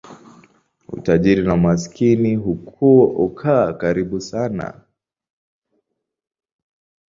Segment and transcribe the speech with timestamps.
[0.87, 2.35] Utajiri na umaskini
[3.15, 4.81] hukaa karibu sana.